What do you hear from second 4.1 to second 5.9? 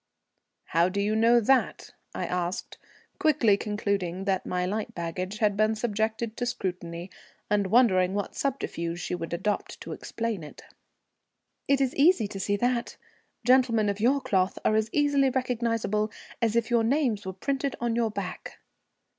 that my light baggage had been